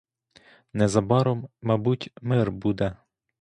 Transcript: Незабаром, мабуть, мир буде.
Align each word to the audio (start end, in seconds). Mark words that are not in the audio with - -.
Незабаром, 0.73 1.47
мабуть, 1.61 2.09
мир 2.21 2.51
буде. 2.51 2.97